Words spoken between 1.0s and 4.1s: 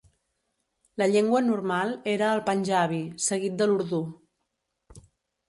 La llengua normal era el panjabi, seguit de l'urdú.